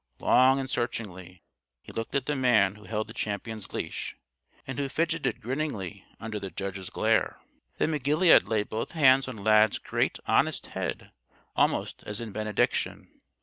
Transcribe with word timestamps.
Long 0.17 0.59
and 0.59 0.67
searchingly 0.67 1.43
he 1.83 1.91
looked 1.91 2.15
at 2.15 2.25
the 2.25 2.35
man 2.35 2.73
who 2.73 2.85
held 2.85 3.05
the 3.05 3.13
Champion's 3.13 3.71
leash 3.71 4.15
and 4.65 4.79
who 4.79 4.89
fidgeted 4.89 5.41
grinningly 5.41 6.05
under 6.19 6.39
the 6.39 6.49
judge's 6.49 6.89
glare. 6.89 7.39
Then 7.77 7.91
McGilead 7.91 8.49
laid 8.49 8.67
both 8.67 8.93
hands 8.93 9.27
on 9.27 9.37
Lad's 9.37 9.77
great 9.77 10.17
honest 10.25 10.65
head 10.65 11.11
almost 11.55 12.01
as 12.03 12.19
in 12.19 12.31
benediction. 12.31 13.21